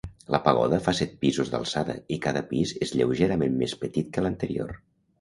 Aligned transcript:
La 0.35 0.37
pagoda 0.45 0.79
fa 0.85 0.93
set 0.99 1.13
pisos 1.25 1.51
d'alçada 1.53 1.97
i 2.17 2.21
cada 2.25 2.45
pis 2.55 2.75
és 2.89 2.97
lleugerament 2.97 3.63
més 3.63 3.81
petit 3.87 4.15
que 4.17 4.29
l'anterior. 4.29 4.79